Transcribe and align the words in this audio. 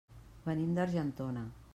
Venim 0.45 0.71
d'Argentona. 0.79 1.45